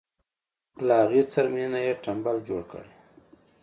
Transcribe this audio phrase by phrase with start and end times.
[0.85, 2.91] له هغې څرمنې نه یې تمبل جوړ کړی.